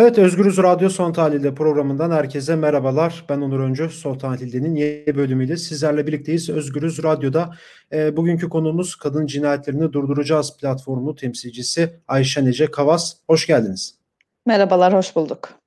[0.00, 3.24] Evet Özgürüz Radyo Son Tahlil'de programından herkese merhabalar.
[3.28, 3.88] Ben Onur Öncü.
[3.88, 6.50] Son Tahlil'de'nin yeni bölümüyle sizlerle birlikteyiz.
[6.50, 7.54] Özgürüz Radyo'da
[7.92, 13.14] e, bugünkü konumuz Kadın Cinayetlerini Durduracağız platformu temsilcisi Ayşe Nece Kavas.
[13.26, 13.98] Hoş geldiniz.
[14.46, 15.57] Merhabalar, hoş bulduk.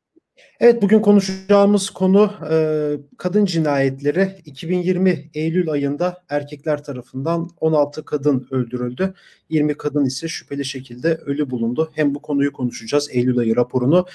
[0.61, 2.55] Evet bugün konuşacağımız konu e,
[3.17, 4.35] kadın cinayetleri.
[4.45, 9.13] 2020 Eylül ayında erkekler tarafından 16 kadın öldürüldü.
[9.49, 11.91] 20 kadın ise şüpheli şekilde ölü bulundu.
[11.95, 14.05] Hem bu konuyu konuşacağız Eylül ayı raporunu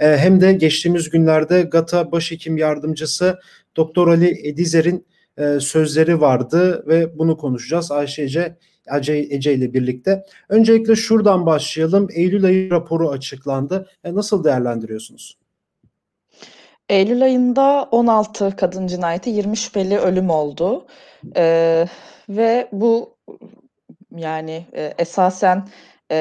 [0.00, 3.38] e, hem de geçtiğimiz günlerde GATA Başhekim Yardımcısı
[3.76, 5.06] Doktor Ali Edizer'in
[5.38, 8.56] e, sözleri vardı ve bunu konuşacağız Ayşe Ece,
[9.08, 10.24] Ece ile birlikte.
[10.48, 12.08] Öncelikle şuradan başlayalım.
[12.12, 13.88] Eylül ayı raporu açıklandı.
[14.04, 15.45] E, nasıl değerlendiriyorsunuz?
[16.88, 20.86] Eylül ayında 16 kadın cinayeti, 20 şüpheli ölüm oldu.
[21.36, 21.88] Eee,
[22.28, 23.16] ve bu
[24.16, 25.68] yani e, esasen
[26.10, 26.16] e,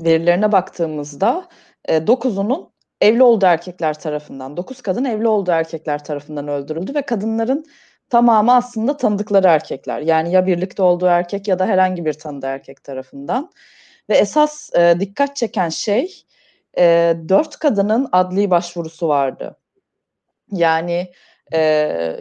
[0.00, 1.48] verilerine baktığımızda
[1.88, 7.64] e, 9'unun evli olduğu erkekler tarafından, 9 kadın evli olduğu erkekler tarafından öldürüldü ve kadınların
[8.10, 10.00] tamamı aslında tanıdıkları erkekler.
[10.00, 13.50] Yani ya birlikte olduğu erkek ya da herhangi bir tanıdığı erkek tarafından.
[14.10, 16.24] Ve esas e, dikkat çeken şey
[16.78, 19.56] e, dört kadının adli başvurusu vardı.
[20.52, 21.12] Yani
[21.52, 21.58] e,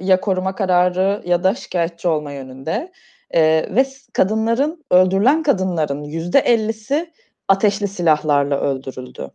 [0.01, 2.91] ya koruma kararı ya da şikayetçi olma yönünde.
[3.31, 3.41] E,
[3.75, 7.13] ve kadınların, öldürülen kadınların yüzde ellisi
[7.47, 9.31] ateşli silahlarla öldürüldü.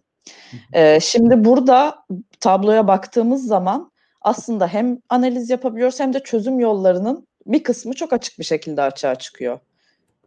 [0.73, 2.05] E, şimdi burada
[2.41, 8.39] tabloya baktığımız zaman aslında hem analiz yapabiliyoruz hem de çözüm yollarının bir kısmı çok açık
[8.39, 9.59] bir şekilde açığa çıkıyor.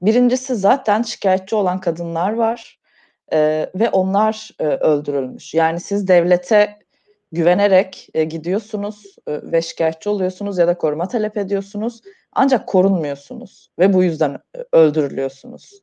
[0.01, 2.79] Birincisi zaten şikayetçi olan kadınlar var
[3.33, 5.53] e, ve onlar e, öldürülmüş.
[5.53, 6.79] Yani siz devlete
[7.31, 12.01] güvenerek e, gidiyorsunuz e, ve şikayetçi oluyorsunuz ya da koruma talep ediyorsunuz.
[12.31, 14.37] Ancak korunmuyorsunuz ve bu yüzden
[14.71, 15.81] öldürülüyorsunuz.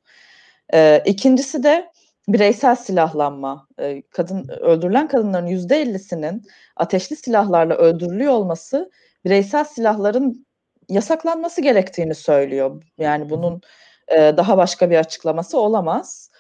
[0.75, 1.91] E, ikincisi de
[2.29, 3.69] bireysel silahlanma.
[3.81, 6.43] E, kadın öldürülen kadınların yüzde ellisinin
[6.77, 8.91] ateşli silahlarla öldürülüyor olması
[9.25, 10.47] bireysel silahların
[10.89, 12.83] yasaklanması gerektiğini söylüyor.
[12.99, 13.61] Yani bunun
[14.09, 16.31] e, daha başka bir açıklaması olamaz.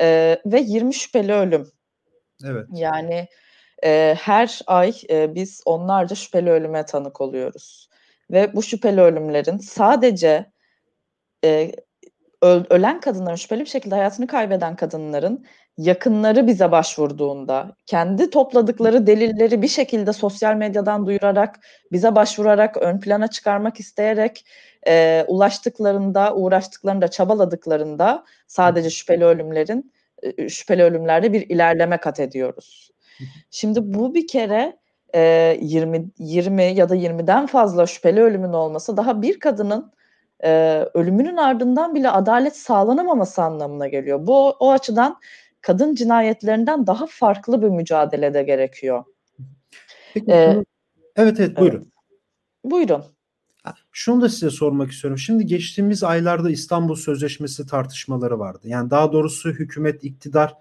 [0.00, 1.72] E, ve 20 şüpheli ölüm.
[2.44, 2.66] Evet.
[2.72, 3.28] Yani
[3.84, 7.88] e, her ay e, biz onlarca şüpheli ölüme tanık oluyoruz.
[8.30, 10.52] Ve bu şüpheli ölümlerin sadece
[11.44, 11.72] e,
[12.42, 15.46] ölen kadınların, şüpheli bir şekilde hayatını kaybeden kadınların
[15.78, 21.60] yakınları bize başvurduğunda, kendi topladıkları delilleri bir şekilde sosyal medyadan duyurarak,
[21.92, 24.44] bize başvurarak, ön plana çıkarmak isteyerek
[24.86, 29.92] e, ulaştıklarında, uğraştıklarında, çabaladıklarında sadece şüpheli ölümlerin,
[30.22, 32.90] e, şüpheli ölümlerde bir ilerleme kat ediyoruz.
[33.50, 34.76] Şimdi bu bir kere
[35.14, 39.92] e, 20 20 ya da 20'den fazla şüpheli ölümün olması daha bir kadının
[40.44, 44.26] e, ölümünün ardından bile adalet sağlanamaması anlamına geliyor.
[44.26, 45.16] Bu o açıdan
[45.60, 49.04] kadın cinayetlerinden daha farklı bir mücadele de gerekiyor.
[50.14, 50.64] Peki, ee,
[51.16, 51.78] evet evet buyurun.
[51.78, 51.88] Evet.
[52.64, 53.04] Buyurun.
[53.92, 55.18] Şunu da size sormak istiyorum.
[55.18, 58.60] Şimdi geçtiğimiz aylarda İstanbul Sözleşmesi tartışmaları vardı.
[58.64, 60.54] Yani daha doğrusu hükümet, iktidar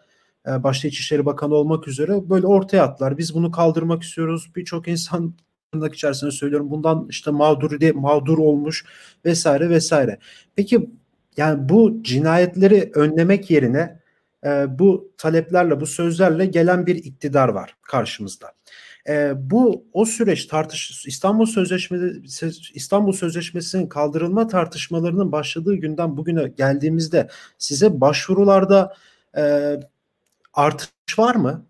[0.47, 3.17] e, başta İçişleri Bakanı olmak üzere böyle ortaya attılar.
[3.17, 4.51] Biz bunu kaldırmak istiyoruz.
[4.55, 5.33] Birçok insan
[5.71, 8.85] tırnak içerisinde söylüyorum bundan işte mağdur diye mağdur olmuş
[9.25, 10.19] vesaire vesaire.
[10.55, 10.89] Peki
[11.37, 13.99] yani bu cinayetleri önlemek yerine
[14.45, 18.51] e, bu taleplerle bu sözlerle gelen bir iktidar var karşımızda.
[19.07, 27.29] E, bu o süreç tartış İstanbul Sözleşmesi İstanbul Sözleşmesi'nin kaldırılma tartışmalarının başladığı günden bugüne geldiğimizde
[27.57, 28.95] size başvurularda
[29.37, 29.75] e,
[30.53, 31.68] artış var mı?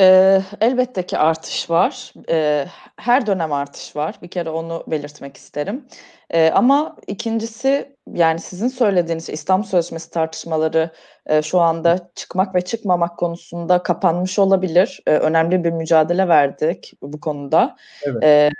[0.00, 2.12] Ee, elbette ki artış var.
[2.30, 2.66] Ee,
[2.96, 4.14] her dönem artış var.
[4.22, 5.86] Bir kere onu belirtmek isterim.
[6.30, 10.90] Ee, ama ikincisi yani sizin söylediğiniz İstanbul Sözleşmesi tartışmaları
[11.26, 15.02] e, şu anda çıkmak ve çıkmamak konusunda kapanmış olabilir.
[15.06, 17.76] E, önemli bir mücadele verdik bu konuda.
[18.02, 18.24] Evet.
[18.24, 18.50] E,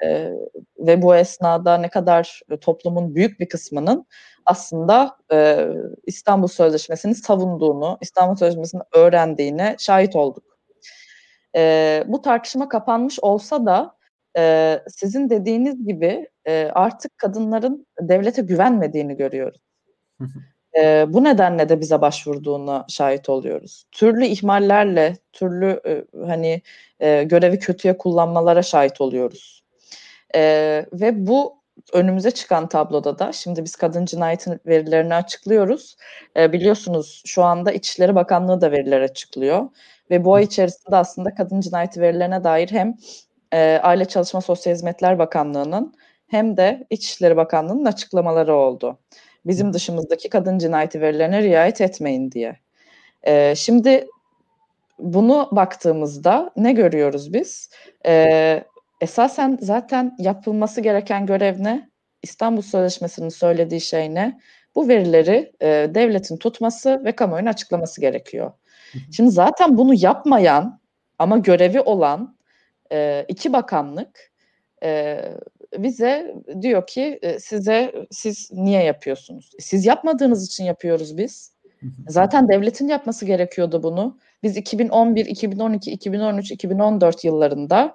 [0.78, 4.06] ve bu esnada ne kadar toplumun büyük bir kısmının
[4.46, 5.68] aslında e,
[6.06, 10.49] İstanbul Sözleşmesi'ni savunduğunu, İstanbul Sözleşmesi'ni öğrendiğine şahit olduk.
[11.56, 13.96] E, bu tartışma kapanmış olsa da
[14.38, 19.60] e, sizin dediğiniz gibi e, artık kadınların devlete güvenmediğini görüyoruz.
[20.78, 23.84] e, bu nedenle de bize başvurduğuna şahit oluyoruz.
[23.92, 26.62] Türlü ihmallerle, türlü e, hani
[27.00, 29.62] e, görevi kötüye kullanmalara şahit oluyoruz.
[30.34, 30.40] E,
[30.92, 31.59] ve bu
[31.92, 35.96] önümüze çıkan tabloda da şimdi biz kadın cinayeti verilerini açıklıyoruz.
[36.36, 39.68] E, biliyorsunuz şu anda İçişleri Bakanlığı da veriler açıklıyor.
[40.10, 42.94] Ve bu ay içerisinde aslında kadın cinayeti verilerine dair hem
[43.52, 45.94] e, Aile Çalışma Sosyal Hizmetler Bakanlığı'nın
[46.26, 48.98] hem de İçişleri Bakanlığı'nın açıklamaları oldu.
[49.46, 52.56] Bizim dışımızdaki kadın cinayeti verilerine riayet etmeyin diye.
[53.22, 54.06] E, şimdi
[54.98, 57.70] bunu baktığımızda ne görüyoruz biz?
[58.06, 58.64] E,
[59.00, 61.90] esasen zaten yapılması gereken görev ne?
[62.22, 64.40] İstanbul Sözleşmesi'nin söylediği şey ne?
[64.74, 68.52] Bu verileri e, devletin tutması ve kamuoyuna açıklaması gerekiyor.
[69.12, 70.80] Şimdi zaten bunu yapmayan
[71.18, 72.36] ama görevi olan
[72.92, 74.32] e, iki bakanlık
[74.82, 75.20] e,
[75.78, 79.50] bize diyor ki e, size siz niye yapıyorsunuz?
[79.58, 81.52] Siz yapmadığınız için yapıyoruz biz.
[82.08, 84.18] Zaten devletin yapması gerekiyordu bunu.
[84.42, 87.94] Biz 2011, 2012, 2013, 2014 yıllarında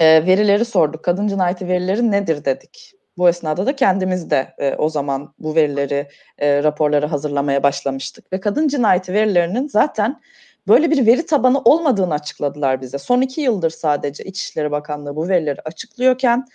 [0.00, 1.04] e, verileri sorduk.
[1.04, 2.92] Kadın cinayeti verileri nedir dedik.
[3.18, 6.08] Bu esnada da kendimiz de e, o zaman bu verileri,
[6.38, 8.32] e, raporları hazırlamaya başlamıştık.
[8.32, 10.20] Ve kadın cinayeti verilerinin zaten
[10.68, 12.98] böyle bir veri tabanı olmadığını açıkladılar bize.
[12.98, 16.46] Son iki yıldır sadece İçişleri Bakanlığı bu verileri açıklıyorken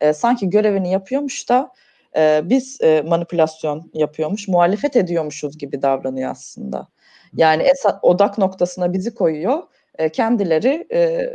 [0.00, 1.72] e, sanki görevini yapıyormuş da
[2.16, 6.88] e, biz e, manipülasyon yapıyormuş, muhalefet ediyormuşuz gibi davranıyor aslında.
[7.36, 9.62] Yani esas odak noktasına bizi koyuyor.
[9.98, 11.30] E, kendileri e,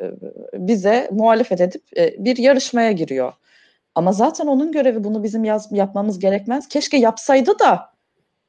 [0.54, 3.34] bize muhalefet edip e, bir yarışmaya giriyor.
[3.96, 6.68] Ama zaten onun görevi bunu bizim yaz, yapmamız gerekmez.
[6.68, 7.90] Keşke yapsaydı da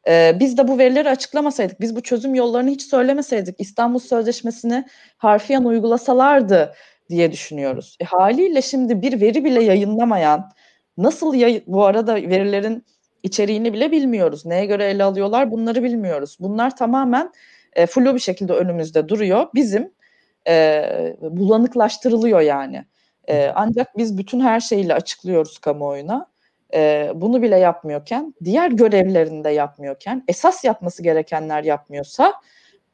[0.08, 1.80] e, biz de bu verileri açıklamasaydık.
[1.80, 3.54] Biz bu çözüm yollarını hiç söylemeseydik.
[3.58, 4.84] İstanbul Sözleşmesi'ni
[5.16, 6.74] harfiyen uygulasalardı
[7.10, 7.96] diye düşünüyoruz.
[8.00, 10.50] E, haliyle şimdi bir veri bile yayınlamayan,
[10.96, 12.84] nasıl yay bu arada verilerin
[13.22, 14.46] içeriğini bile bilmiyoruz.
[14.46, 16.36] Neye göre ele alıyorlar bunları bilmiyoruz.
[16.40, 17.32] Bunlar tamamen
[17.72, 19.46] e, flu bir şekilde önümüzde duruyor.
[19.54, 19.92] Bizim
[20.48, 22.84] e, bulanıklaştırılıyor yani.
[23.28, 26.26] E, ancak biz bütün her şeyle açıklıyoruz kamuoyuna.
[26.74, 32.34] E, bunu bile yapmıyorken, diğer görevlerini de yapmıyorken, esas yapması gerekenler yapmıyorsa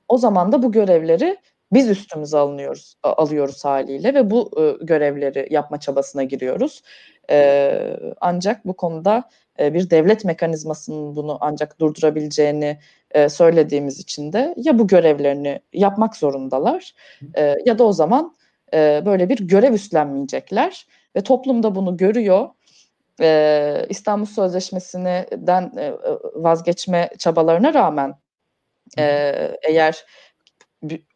[0.08, 1.36] o zaman da bu görevleri
[1.72, 6.82] biz üstümüze alınıyoruz, alıyoruz haliyle ve bu e, görevleri yapma çabasına giriyoruz.
[7.30, 9.24] E, ancak bu konuda
[9.60, 12.78] e, bir devlet mekanizmasının bunu ancak durdurabileceğini
[13.14, 16.94] e, söylediğimiz için de ya bu görevlerini yapmak zorundalar
[17.36, 18.36] e, ya da o zaman
[18.74, 22.48] e, böyle bir görev üstlenmeyecekler ve toplum da bunu görüyor.
[23.20, 25.92] E, İstanbul Sözleşmesi'nden e,
[26.34, 28.14] vazgeçme çabalarına rağmen
[28.98, 29.04] e,
[29.62, 30.04] eğer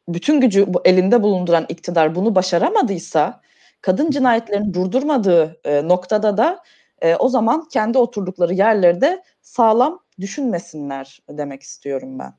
[0.08, 3.40] bütün gücü elinde bulunduran iktidar bunu başaramadıysa
[3.80, 6.62] kadın cinayetlerini durdurmadığı e, noktada da
[7.00, 12.34] e, o zaman kendi oturdukları yerlerde sağlam düşünmesinler demek istiyorum ben.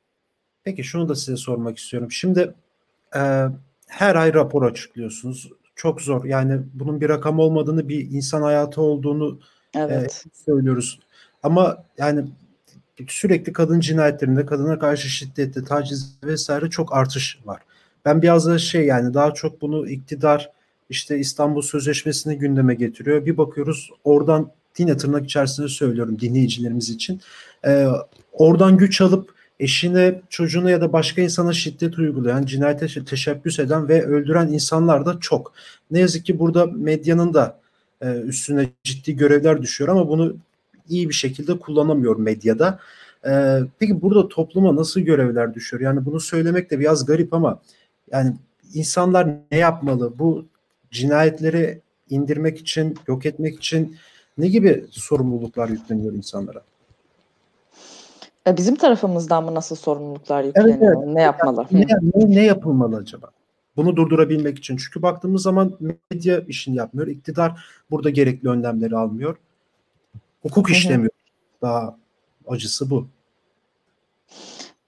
[0.64, 2.12] Peki şunu da size sormak istiyorum.
[2.12, 2.54] Şimdi
[3.16, 3.20] e,
[3.86, 5.50] her ay rapor açıklıyorsunuz.
[5.74, 6.24] Çok zor.
[6.24, 9.40] Yani bunun bir rakam olmadığını, bir insan hayatı olduğunu
[9.74, 10.24] evet.
[10.26, 11.00] e, söylüyoruz.
[11.42, 12.24] Ama yani
[13.08, 17.62] sürekli kadın cinayetlerinde, kadına karşı şiddette, taciz vesaire çok artış var.
[18.04, 20.50] Ben biraz da şey yani daha çok bunu iktidar
[20.90, 23.26] işte İstanbul Sözleşmesi'ni gündeme getiriyor.
[23.26, 27.20] Bir bakıyoruz oradan yine tırnak içerisinde söylüyorum dinleyicilerimiz için.
[27.66, 27.86] E,
[28.32, 34.06] oradan güç alıp eşine, çocuğuna ya da başka insana şiddet uygulayan, cinayete teşebbüs eden ve
[34.06, 35.52] öldüren insanlar da çok.
[35.90, 37.60] Ne yazık ki burada medyanın da
[38.00, 40.36] e, üstüne ciddi görevler düşüyor ama bunu
[40.88, 42.78] iyi bir şekilde kullanamıyor medyada.
[43.26, 45.80] E, peki burada topluma nasıl görevler düşüyor?
[45.80, 47.60] Yani bunu söylemek de biraz garip ama
[48.12, 48.36] yani
[48.74, 50.18] insanlar ne yapmalı?
[50.18, 50.46] Bu
[50.90, 51.80] cinayetleri
[52.10, 53.96] indirmek için, yok etmek için
[54.38, 56.62] ne gibi sorumluluklar yükleniyor insanlara?
[58.46, 60.78] E, bizim tarafımızdan mı nasıl sorumluluklar yükleniyor?
[60.78, 61.14] Evet, evet.
[61.14, 61.66] Ne yapmalı?
[61.70, 63.30] Ne, ne, ne yapılmalı acaba?
[63.76, 64.76] Bunu durdurabilmek için.
[64.76, 65.78] Çünkü baktığımız zaman
[66.10, 67.08] medya işini yapmıyor.
[67.08, 69.36] İktidar burada gerekli önlemleri almıyor.
[70.42, 71.10] Hukuk işlemiyor.
[71.62, 71.96] Daha
[72.48, 73.06] acısı bu.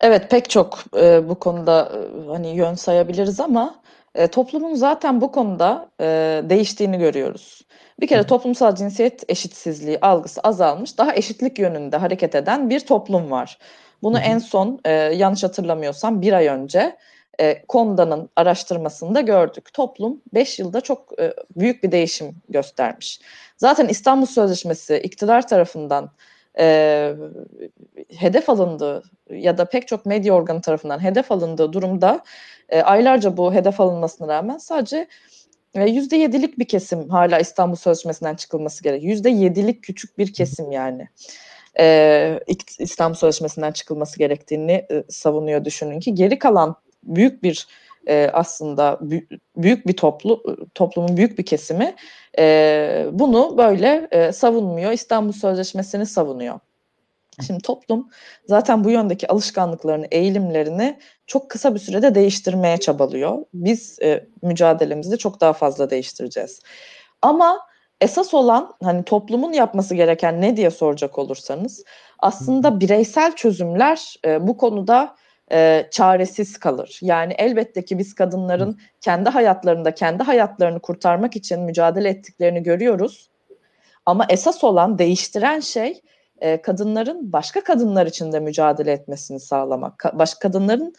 [0.01, 3.82] Evet pek çok e, bu konuda e, hani yön sayabiliriz ama
[4.15, 6.07] e, toplumun zaten bu konuda e,
[6.45, 7.63] değiştiğini görüyoruz.
[8.01, 13.59] Bir kere toplumsal cinsiyet eşitsizliği algısı azalmış, daha eşitlik yönünde hareket eden bir toplum var.
[14.03, 16.97] Bunu en son e, yanlış hatırlamıyorsam bir ay önce
[17.41, 19.73] e, Konda'nın araştırmasında gördük.
[19.75, 23.21] Toplum 5 yılda çok e, büyük bir değişim göstermiş.
[23.57, 26.11] Zaten İstanbul Sözleşmesi iktidar tarafından
[26.59, 27.15] e,
[28.17, 32.25] hedef alındığı ya da pek çok medya organı tarafından hedef alındığı durumda
[32.69, 35.09] e, aylarca bu hedef alınmasına rağmen sadece
[35.75, 39.03] yüzde yedilik bir kesim hala İstanbul Sözleşmesi'nden çıkılması gerek.
[39.03, 41.09] Yüzde yedilik küçük bir kesim yani.
[41.79, 42.41] Ee,
[42.79, 47.67] İstanbul Sözleşmesi'nden çıkılması gerektiğini e, savunuyor düşünün ki geri kalan büyük bir
[48.09, 48.99] e, aslında
[49.57, 50.43] büyük bir toplu
[50.75, 51.95] toplumun büyük bir kesimi
[52.39, 54.93] e, bunu böyle e, savunmuyor.
[54.93, 56.61] İstanbul Sözleşmesi'ni savunuyor.
[57.47, 58.09] Şimdi toplum
[58.49, 63.39] zaten bu yöndeki alışkanlıklarını, eğilimlerini çok kısa bir sürede değiştirmeye çabalıyor.
[63.55, 66.61] Biz e, mücadelemizde çok daha fazla değiştireceğiz.
[67.23, 67.61] Ama
[68.01, 71.85] esas olan hani toplumun yapması gereken ne diye soracak olursanız
[72.19, 75.17] aslında bireysel çözümler e, bu konuda
[75.53, 76.99] e, çaresiz kalır.
[77.03, 83.31] Yani elbette ki biz kadınların kendi hayatlarında kendi hayatlarını kurtarmak için mücadele ettiklerini görüyoruz.
[84.07, 86.01] Ama esas olan değiştiren şey
[86.41, 90.01] e, kadınların başka kadınlar için de mücadele etmesini sağlamak.
[90.01, 90.95] Ka- başka kadınların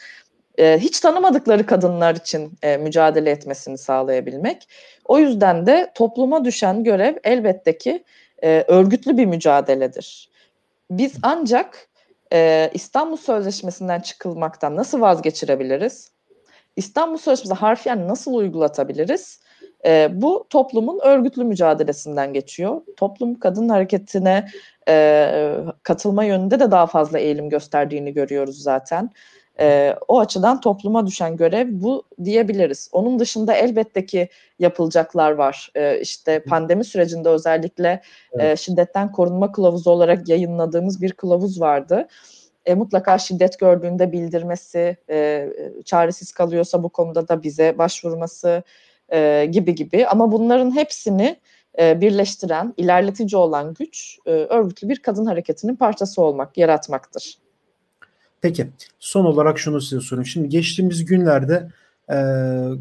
[0.57, 4.67] e, hiç tanımadıkları kadınlar için e, mücadele etmesini sağlayabilmek.
[5.05, 8.03] O yüzden de topluma düşen görev elbette ki
[8.43, 10.29] e, örgütlü bir mücadeledir.
[10.91, 11.89] Biz ancak
[12.33, 16.11] e, İstanbul Sözleşmesi'nden çıkılmaktan nasıl vazgeçirebiliriz?
[16.75, 19.39] İstanbul Sözleşmesi harfiyen nasıl uygulatabiliriz?
[19.85, 22.81] E, bu toplumun örgütlü mücadelesinden geçiyor.
[22.97, 24.47] Toplum kadın hareketine
[24.89, 29.09] e, katılma yönünde de daha fazla eğilim gösterdiğini görüyoruz zaten.
[29.59, 32.89] E, o açıdan topluma düşen görev bu diyebiliriz.
[32.91, 34.29] Onun dışında elbette ki
[34.59, 35.71] yapılacaklar var.
[35.75, 38.01] E, işte pandemi sürecinde özellikle
[38.33, 38.59] evet.
[38.59, 42.07] e, şiddetten korunma kılavuzu olarak yayınladığımız bir kılavuz vardı.
[42.65, 45.49] E, mutlaka şiddet gördüğünde bildirmesi, e,
[45.85, 48.63] çaresiz kalıyorsa bu konuda da bize başvurması
[49.13, 50.07] e, gibi gibi.
[50.07, 51.37] Ama bunların hepsini
[51.79, 57.42] e, birleştiren, ilerletici olan güç e, örgütlü bir kadın hareketinin parçası olmak, yaratmaktır.
[58.43, 58.67] Peki
[58.99, 60.25] son olarak şunu size sorayım.
[60.25, 61.71] Şimdi geçtiğimiz günlerde
[62.09, 62.15] e,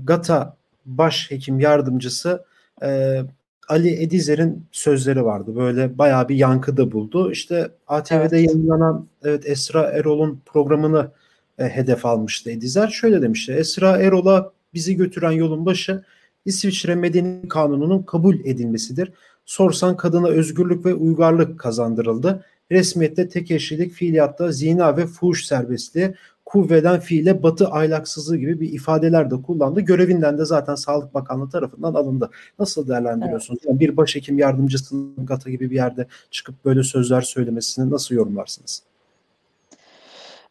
[0.04, 2.44] GATA başhekim yardımcısı
[2.82, 3.20] e,
[3.68, 5.56] Ali Edizer'in sözleri vardı.
[5.56, 7.32] Böyle bayağı bir yankı da buldu.
[7.32, 8.32] İşte ATV'de evet.
[8.32, 11.10] yayınlanan evet Esra Erol'un programını
[11.58, 12.88] e, hedef almıştı Edizer.
[12.88, 13.52] Şöyle demişti.
[13.52, 16.02] Esra Erol'a bizi götüren yolun başı
[16.44, 19.12] İsviçre Medeni Kanunu'nun kabul edilmesidir.
[19.44, 22.44] Sorsan kadına özgürlük ve uygarlık kazandırıldı.
[22.72, 26.14] Resmiyette tek eşlilik, fiiliyatta zina ve fuhuş serbestliği,
[26.44, 29.80] kuvveden fiile batı ahlaksızlığı gibi bir ifadeler de kullandı.
[29.80, 32.30] Görevinden de zaten Sağlık Bakanlığı tarafından alındı.
[32.58, 33.60] Nasıl değerlendiriyorsunuz?
[33.62, 33.68] Evet.
[33.68, 38.82] Yani bir başhekim yardımcısının GATA gibi bir yerde çıkıp böyle sözler söylemesini nasıl yorumlarsınız?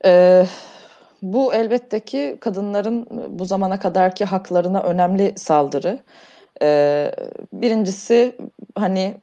[0.06, 0.46] Ee,
[1.22, 6.00] bu elbette ki kadınların bu zamana kadarki haklarına önemli saldırı.
[6.62, 7.12] Ee,
[7.54, 8.36] birincisi
[8.76, 9.18] hani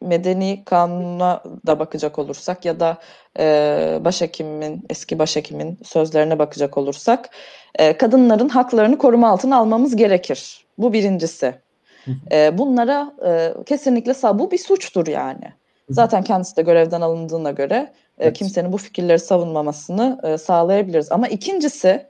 [0.00, 2.98] medeni kanuna da bakacak olursak ya da
[3.38, 7.30] e, başhekimin, eski başhekimin sözlerine bakacak olursak
[7.74, 10.66] e, kadınların haklarını koruma altına almamız gerekir.
[10.78, 11.54] Bu birincisi.
[12.32, 15.52] E, bunlara e, kesinlikle bu bir suçtur yani.
[15.90, 21.12] Zaten kendisi de görevden alındığına göre e, kimsenin bu fikirleri savunmamasını e, sağlayabiliriz.
[21.12, 22.06] Ama ikincisi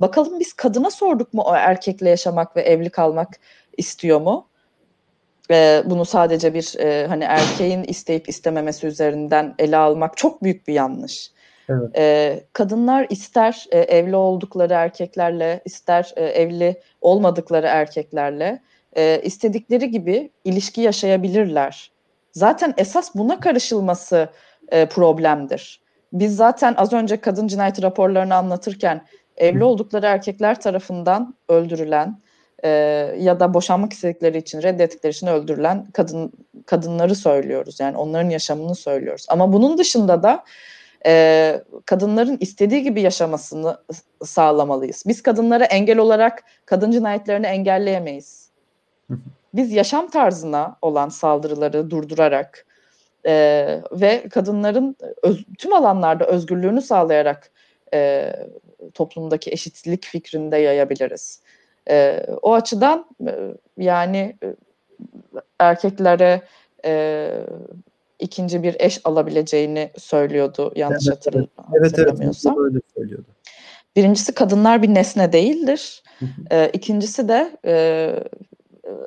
[0.00, 3.40] bakalım biz kadına sorduk mu o erkekle yaşamak ve evli kalmak
[3.76, 4.48] istiyor mu?
[5.50, 10.74] E, bunu sadece bir e, hani erkeğin isteyip istememesi üzerinden ele almak çok büyük bir
[10.74, 11.30] yanlış.
[11.68, 11.98] Evet.
[11.98, 18.62] E, kadınlar ister e, evli oldukları erkeklerle ister e, evli olmadıkları erkeklerle
[18.96, 21.90] e, istedikleri gibi ilişki yaşayabilirler.
[22.32, 24.28] Zaten esas buna karışılması
[24.68, 25.82] e, problemdir.
[26.12, 29.06] Biz zaten az önce kadın cinayeti raporlarını anlatırken
[29.36, 32.20] evli oldukları erkekler tarafından öldürülen
[32.64, 32.68] e,
[33.18, 36.32] ya da boşanmak istedikleri için reddettikleri için öldürülen kadın
[36.66, 37.80] kadınları söylüyoruz.
[37.80, 39.26] Yani onların yaşamını söylüyoruz.
[39.28, 40.44] Ama bunun dışında da
[41.06, 43.78] e, kadınların istediği gibi yaşamasını
[44.24, 45.04] sağlamalıyız.
[45.06, 48.50] Biz kadınlara engel olarak kadın cinayetlerini engelleyemeyiz.
[49.54, 52.66] Biz yaşam tarzına olan saldırıları durdurarak
[53.26, 53.34] e,
[53.92, 57.50] ve kadınların öz, tüm alanlarda özgürlüğünü sağlayarak
[57.94, 58.32] e,
[58.94, 61.40] toplumdaki eşitlik fikrinde yayabiliriz.
[61.90, 63.32] E, o açıdan e,
[63.76, 64.54] yani e,
[65.58, 66.42] erkeklere
[66.84, 67.30] e,
[68.18, 72.56] ikinci bir eş alabileceğini söylüyordu yanlış evet, hatırl- evet, hatırlamıyorsam.
[72.58, 73.26] Evet, öyle söylüyordu.
[73.96, 76.02] Birincisi kadınlar bir nesne değildir.
[76.50, 78.14] e, ikincisi de e,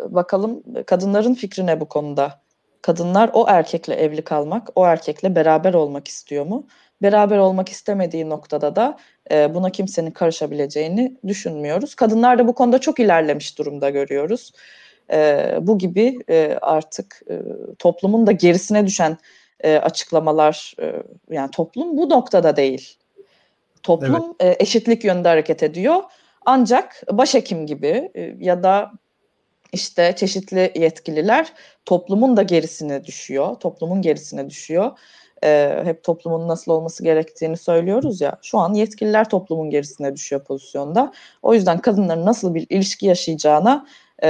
[0.09, 2.41] bakalım kadınların fikri ne bu konuda?
[2.81, 6.67] Kadınlar o erkekle evli kalmak, o erkekle beraber olmak istiyor mu?
[7.01, 8.97] Beraber olmak istemediği noktada da
[9.31, 11.95] e, buna kimsenin karışabileceğini düşünmüyoruz.
[11.95, 14.53] Kadınlar da bu konuda çok ilerlemiş durumda görüyoruz.
[15.11, 17.33] E, bu gibi e, artık e,
[17.79, 19.17] toplumun da gerisine düşen
[19.59, 20.93] e, açıklamalar, e,
[21.29, 22.97] yani toplum bu noktada değil.
[23.83, 24.59] Toplum evet.
[24.59, 26.03] e, eşitlik yönünde hareket ediyor.
[26.45, 28.91] Ancak başhekim gibi e, ya da
[29.73, 31.53] işte çeşitli yetkililer
[31.85, 34.91] toplumun da gerisine düşüyor, toplumun gerisine düşüyor
[35.45, 38.37] e, hep toplumun nasıl olması gerektiğini söylüyoruz ya.
[38.41, 41.13] Şu an yetkililer toplumun gerisine düşüyor pozisyonda.
[41.41, 43.87] O yüzden kadınların nasıl bir ilişki yaşayacağına
[44.23, 44.29] e,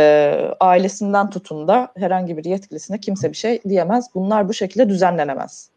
[0.59, 4.07] ailesinden tutun da herhangi bir yetkilisine kimse bir şey diyemez.
[4.15, 5.69] Bunlar bu şekilde düzenlenemez.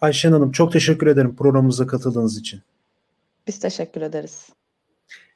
[0.00, 2.60] Ayşen Hanım çok teşekkür ederim programımıza katıldığınız için.
[3.46, 4.48] Biz teşekkür ederiz.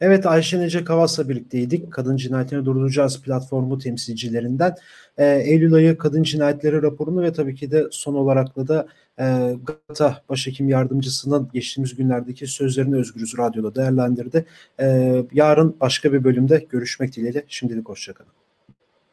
[0.00, 1.92] Evet Ayşe Nece Kavas'la birlikteydik.
[1.92, 4.74] Kadın Cinayetini Durduracağız platformu temsilcilerinden.
[5.18, 8.86] E, Eylül ayı kadın cinayetleri raporunu ve tabii ki de son olarak da
[9.18, 14.44] e, GATA Başhekim Yardımcısının geçtiğimiz günlerdeki sözlerini Özgürüz Radyo'da değerlendirdi.
[14.80, 17.44] E, yarın başka bir bölümde görüşmek dileğiyle.
[17.48, 18.32] Şimdilik hoşçakalın.